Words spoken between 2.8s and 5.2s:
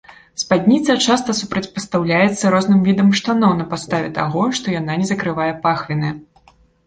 відам штаноў на падставе таго, што яна не